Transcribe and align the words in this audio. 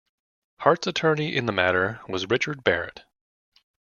Hart's 0.61 0.87
attorney 0.87 1.35
in 1.37 1.45
the 1.45 1.51
matter 1.51 1.99
was 2.09 2.27
Richard 2.27 2.63
Barrett. 2.63 3.03